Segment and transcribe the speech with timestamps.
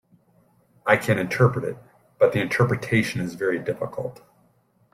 [0.87, 1.77] I can interpret it,
[2.17, 4.23] but the interpretation is very difficult.